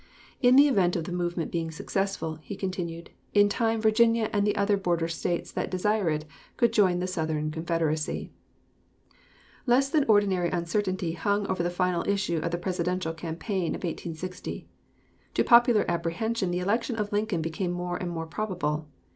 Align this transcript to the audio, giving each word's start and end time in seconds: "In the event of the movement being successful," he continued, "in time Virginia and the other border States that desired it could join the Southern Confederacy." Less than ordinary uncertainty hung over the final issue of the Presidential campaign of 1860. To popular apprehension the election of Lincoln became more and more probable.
"In 0.41 0.55
the 0.55 0.67
event 0.67 0.95
of 0.95 1.03
the 1.03 1.11
movement 1.11 1.51
being 1.51 1.69
successful," 1.69 2.39
he 2.41 2.55
continued, 2.55 3.11
"in 3.35 3.49
time 3.49 3.79
Virginia 3.79 4.31
and 4.33 4.47
the 4.47 4.55
other 4.55 4.75
border 4.75 5.07
States 5.07 5.51
that 5.51 5.69
desired 5.69 6.23
it 6.23 6.27
could 6.57 6.73
join 6.73 6.97
the 6.97 7.05
Southern 7.05 7.51
Confederacy." 7.51 8.31
Less 9.67 9.91
than 9.91 10.05
ordinary 10.07 10.49
uncertainty 10.49 11.11
hung 11.11 11.45
over 11.45 11.61
the 11.61 11.69
final 11.69 12.01
issue 12.09 12.39
of 12.39 12.49
the 12.49 12.57
Presidential 12.57 13.13
campaign 13.13 13.75
of 13.75 13.83
1860. 13.83 14.67
To 15.35 15.43
popular 15.43 15.85
apprehension 15.87 16.49
the 16.49 16.57
election 16.61 16.95
of 16.95 17.11
Lincoln 17.11 17.43
became 17.43 17.69
more 17.71 17.97
and 17.97 18.09
more 18.09 18.25
probable. 18.25 18.87